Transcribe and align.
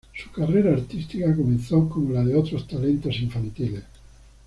Su 0.17 0.31
carrera 0.31 0.73
artística 0.73 1.35
comenzó 1.35 1.87
como 1.87 2.11
la 2.13 2.23
de 2.23 2.33
otros 2.35 2.67
talentos 2.67 3.19
infantiles. 3.19 3.83